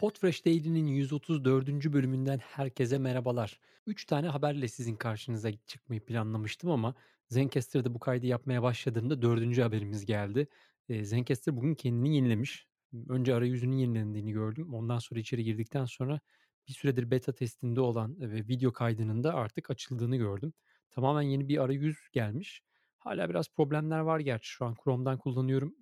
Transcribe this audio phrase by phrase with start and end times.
[0.00, 1.92] Podfresh Daily'nin 134.
[1.92, 3.60] bölümünden herkese merhabalar.
[3.86, 6.94] 3 tane haberle sizin karşınıza çıkmayı planlamıştım ama
[7.28, 9.62] Zencastr'da bu kaydı yapmaya başladığımda 4.
[9.62, 10.48] haberimiz geldi.
[10.88, 12.66] Eee, Zencastr bugün kendini yenilemiş.
[13.08, 14.74] Önce arayüzünün yenilendiğini gördüm.
[14.74, 16.20] Ondan sonra içeri girdikten sonra
[16.68, 20.52] bir süredir beta testinde olan ve video kaydının da artık açıldığını gördüm.
[20.90, 22.62] Tamamen yeni bir arayüz gelmiş.
[22.98, 25.74] Hala biraz problemler var gerçi şu an Chrome'dan kullanıyorum.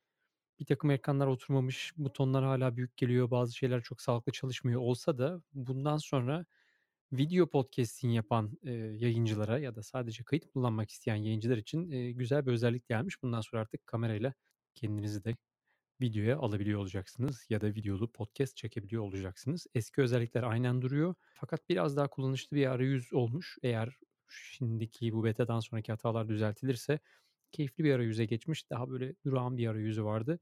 [0.61, 5.43] Bir takım ekranlar oturmamış, butonlar hala büyük geliyor, bazı şeyler çok sağlıklı çalışmıyor olsa da
[5.55, 6.47] bundan sonra
[7.13, 12.47] video podcasting yapan, eee, yayıncılara ya da sadece kayıt kullanmak isteyen yayıncılar için, eee, güzel
[12.47, 13.23] bir özellik gelmiş.
[13.23, 14.35] Bundan sonra artık kamerayla
[14.75, 15.37] kendinizi de
[16.01, 19.67] videoya alabiliyor olacaksınız ya da videolu podcast çekebiliyor olacaksınız.
[19.75, 23.59] Eski özellikler aynen duruyor fakat biraz daha kullanışlı bir arayüz olmuş.
[23.63, 26.99] Eğer şimdiki bu beta'dan sonraki hatalar düzeltilirse
[27.53, 28.71] keyifli bir arayüze geçmiş.
[28.71, 30.41] Daha böyle durağan bir arayüzü vardı.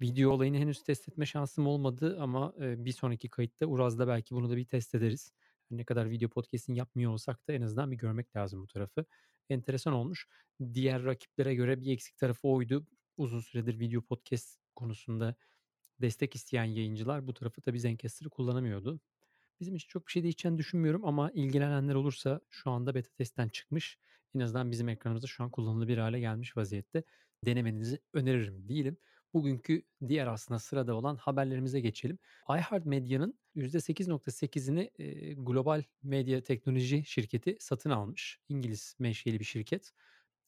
[0.00, 4.56] Video olayını henüz test etme şansım olmadı ama, bir sonraki kayıtta Uraz'da belki bunu da
[4.56, 5.32] bir test ederiz.
[5.70, 9.04] Ne kadar video podcasting yapmıyor olsak da en azından bir görmek lazım bu tarafı.
[9.48, 10.28] Enteresan olmuş.
[10.74, 12.86] Diğer rakiplere göre bir eksik tarafı oydu.
[13.16, 15.34] Uzun süredir video podcast konusunda
[16.00, 19.00] destek isteyen yayıncılar bu tarafı tabii Zencastr'ı kullanamıyordu.
[19.60, 23.98] Bizim için çok bir şey değişeceğini düşünmüyorum ama ilgilenenler olursa şu anda beta testten çıkmış.
[24.34, 27.04] En azından bizim ekranımızda şu an kullanılabilir hale gelmiş vaziyette.
[27.46, 28.96] Denemenizi öneririm diyelim.
[29.34, 32.18] Bugünkü diğer aslında sırada olan haberlerimize geçelim.
[32.50, 38.38] iHeartMedia'nın %8.8'ini, eee, global medya teknoloji şirketi satın almış.
[38.48, 39.92] İngiliz menşeli bir şirket.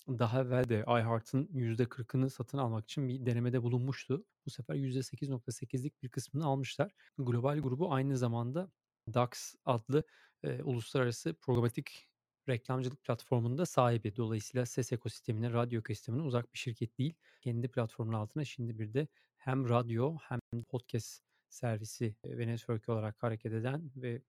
[0.09, 4.25] Daha evvel de iHeart'ın %40'ını satın almak için bir denemede bulunmuştu.
[4.47, 6.93] Bu sefer %8.8'lik bir kısmını almışlar.
[7.19, 8.73] Global grubu aynı zamanda
[9.15, 10.05] DAX adlı,
[10.45, 12.09] eee, uluslararası programatik
[12.48, 14.17] reklamcılık platformunun sahibi.
[14.17, 17.15] Dolayısıyla ses ekosistemine, radyo ekosistemine uzak bir şirket değil.
[17.41, 23.53] Kendi platformunun altına şimdi bir de hem radyo hem podcast servisi, ve network'ü olarak hareket
[23.53, 24.23] eden ve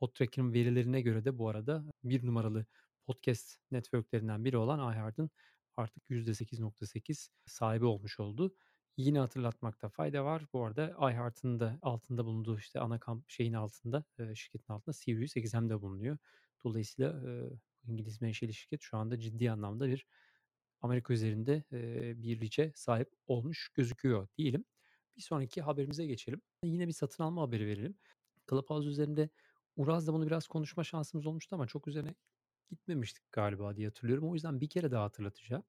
[0.00, 2.66] Podtracker'ın verilerine göre de bu arada bir numaralı
[3.06, 5.30] podcast network'lerinden biri olan iHeart'ın
[5.76, 8.54] artık %8.8 sahibi olmuş oldu.
[8.96, 10.46] Yine hatırlatmakta fayda var.
[10.52, 15.68] Bu arada iHeart'ın da altında bulunduğu işte ana kamp şeyin altında, şirketin altında Sirius XM
[15.68, 16.18] de bulunuyor.
[16.64, 17.50] Dolayısıyla, eee,
[17.86, 20.06] İngiliz menşeli şirket şu anda ciddi anlamda bir
[20.80, 24.64] Amerika üzerinde, eee, bir reach'e sahip olmuş gözüküyor diyelim.
[25.16, 26.42] Bir sonraki haberimize geçelim.
[26.64, 27.98] Yine bir satın alma haberi verelim.
[28.50, 29.30] Clubhouse üzerinde
[29.76, 32.14] Uraz'la bunu biraz konuşma şansımız olmuştu ama çok üzerine
[32.70, 34.30] gitmemiştik galiba diye hatırlıyorum.
[34.30, 35.64] O yüzden bir kere daha hatırlatacağım.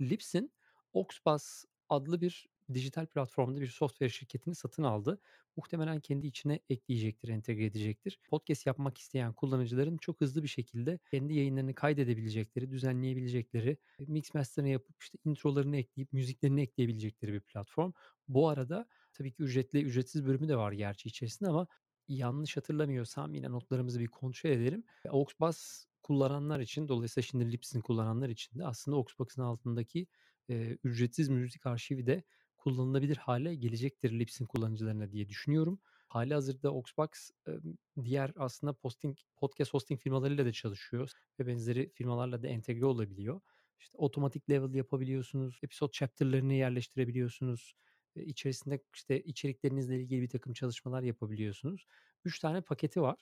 [0.00, 0.52] Libsyn,
[0.92, 5.20] Oxbus adlı bir dijital platformda bir software şirketini satın aldı.
[5.56, 8.20] Muhtemelen kendi içine ekleyecektir, entegre edecektir.
[8.28, 14.96] Podcast yapmak isteyen kullanıcıların çok hızlı bir şekilde kendi yayınlarını kaydedebilecekleri, düzenleyebilecekleri, mix master'ını yapıp
[15.02, 17.92] işte introlarını ekleyip müziklerini ekleyebilecekleri bir platform.
[18.28, 21.66] Bu arada tabii ki ücretli, ücretsiz bölümü de var gerçi içerisinde ama
[22.08, 24.84] yanlış hatırlamıyorsam yine notlarımızı bir kontrol edelim.
[25.08, 30.06] Auxbus kullananlar için dolayısıyla şimdi Libsyn kullananlar için de aslında Auxbus'un altındaki,
[30.48, 32.22] eee, ücretsiz müzik arşivi de
[32.64, 35.80] kullanılabilir hale gelecektir Libsyn kullanıcılarına diye düşünüyorum.
[36.08, 41.10] Hâlihazırda Auxbus, emm, diğer aslında posting podcast hosting firmalarıyla da çalışıyor
[41.40, 43.40] ve benzeri firmalarla da entegre olabiliyor.
[43.80, 47.74] İşte otomatik level yapabiliyorsunuz, episode chapter'larını yerleştirebiliyorsunuz.
[48.16, 51.86] İçerisinde işte içeriklerinizle ilgili bir takım çalışmalar yapabiliyorsunuz.
[52.24, 53.16] 3 tane paketi var.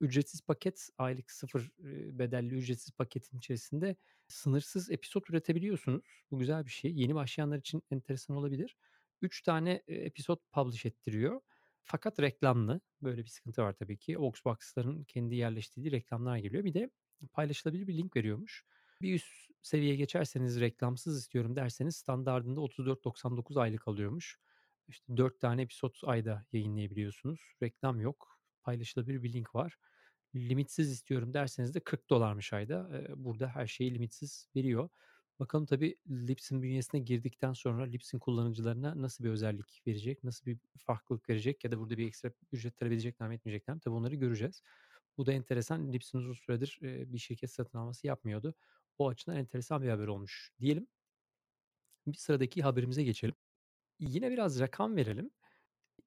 [0.00, 3.96] Ücretsiz paket aylık 0 eee, bedelli ücretsiz paketin içerisinde
[4.28, 6.04] sınırsız episod üretebiliyorsunuz.
[6.30, 6.92] Bu güzel bir şey.
[6.94, 8.76] Yeni başlayanlar için enteresan olabilir.
[9.22, 11.40] 3 tane, episod publish ettiriyor.
[11.84, 12.80] Fakat reklamlı.
[13.02, 14.16] Böyle bir sıkıntı var tabii ki.
[14.18, 16.64] Auxbox'ların kendi yerleştirdiği reklamlar geliyor.
[16.64, 16.90] Bir de
[17.32, 18.64] paylaşılabilir bir link veriyormuş.
[19.02, 24.38] Bir üst seviyeye geçerseniz reklamsız istiyorum derseniz standardında 34.99 aylık alıyormuş.
[24.88, 27.40] İşte 4 tane episod ayda yayınlayabiliyorsunuz.
[27.62, 28.37] Reklam yok.
[28.68, 29.76] Paylaşılabilir bir link var.
[30.36, 32.90] Limitsiz istiyorum derseniz de $40'mış ayda.
[32.92, 34.88] Eee, burada her şeyi limitsiz veriyor.
[35.40, 41.28] Bakalım tabii Libsyn bünyesine girdikten sonra Libsyn kullanıcılarına nasıl bir özellik verecek, nasıl bir farklılık
[41.28, 43.80] verecek ya da burada bir ekstra ücret talep edecekler mi etmeyecekler mi?
[43.80, 44.62] Tabii onları göreceğiz.
[45.16, 45.92] Bu da enteresan.
[45.92, 48.54] Libsyn uzun süredir, bir şirket satın alması yapmıyordu.
[48.98, 50.86] O açıdan enteresan bir haber olmuş diyelim.
[52.06, 53.34] Bir sıradaki haberimize geçelim.
[54.00, 55.30] Yine biraz rakam verelim.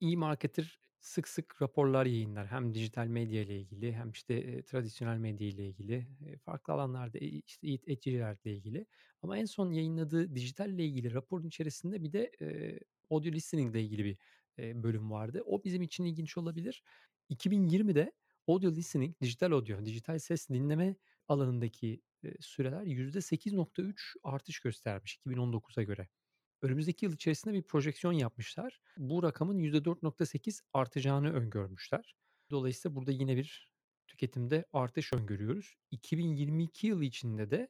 [0.01, 2.48] eMarketer sık sık raporlar yayınlar.
[2.48, 7.18] Hem dijital medya ile ilgili hem işte, eee, tradisyonel medya ile ilgili, eee, farklı alanlarda,
[7.18, 8.86] eee, işte etçilerle ilgili
[9.21, 14.06] ama en son yayınladığı dijitalle ilgili raporun içerisinde bir de, eee, audio listening ile ilgili
[14.06, 14.18] bir,
[14.57, 15.42] eee, bölüm vardı.
[15.45, 16.83] O bizim için ilginç olabilir.
[17.30, 18.12] 2020'de
[18.48, 20.95] audio listening, dijital audio, dijital ses dinleme
[21.27, 26.07] alanındaki, eee, süreler %8.3 artış göstermiş 2019'a göre.
[26.61, 28.81] Önümüzdeki yıl içerisinde bir projeksiyon yapmışlar.
[28.97, 32.15] Bu rakamın %4.8 artacağını öngörmüşler.
[32.51, 33.71] Dolayısıyla burada yine bir
[34.07, 35.75] tüketimde artış öngörüyoruz.
[35.91, 37.69] 2022 yılı içinde de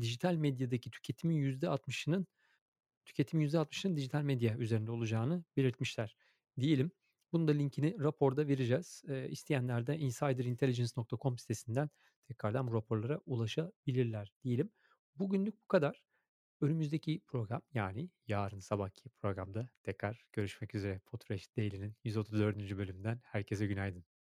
[0.00, 2.26] dijital medyadaki tüketimin %60'ının
[3.04, 6.16] tüketimin %60'ının dijital medya üzerinde olacağını belirtmişler
[6.60, 6.90] diyelim.
[7.32, 9.02] Bunun da linkini raporda vereceğiz.
[9.08, 11.90] Eee, isteyenler de insiderintelligence.com sitesinden
[12.24, 14.70] tekrardan bu raporlara ulaşabilirler diyelim.
[15.16, 16.02] Bugünlük bu kadar.
[16.62, 20.98] Önümüzdeki program yani yarın sabahki programda tekrar görüşmek üzere.
[20.98, 22.76] Podfresh Daily'nin 134.
[22.78, 24.04] bölümünden herkese günaydın.